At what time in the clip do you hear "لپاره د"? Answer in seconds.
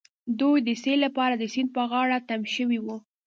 1.05-1.43